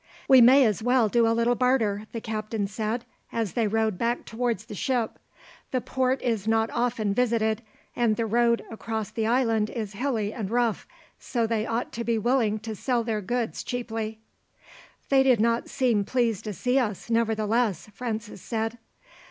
[0.27, 4.25] "We may as well do a little barter," the captain said, as they rowed back
[4.25, 5.19] towards the ship.
[5.69, 7.61] "The port is not often visited,
[7.95, 10.87] and the road across the island is hilly and rough,
[11.19, 14.17] so they ought to be willing to sell their goods cheaply."
[15.09, 18.79] "They did not seem pleased to see us, nevertheless," Francis said.